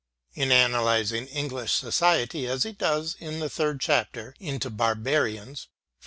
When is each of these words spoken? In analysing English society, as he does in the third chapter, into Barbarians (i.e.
In 0.33 0.51
analysing 0.51 1.27
English 1.27 1.73
society, 1.73 2.47
as 2.47 2.63
he 2.63 2.71
does 2.71 3.15
in 3.19 3.37
the 3.39 3.51
third 3.51 3.79
chapter, 3.79 4.33
into 4.39 4.71
Barbarians 4.71 5.67
(i.e. 5.69 5.75